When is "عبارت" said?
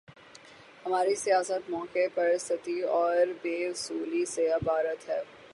4.51-5.09